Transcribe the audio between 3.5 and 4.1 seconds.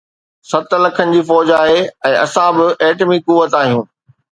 آهيون.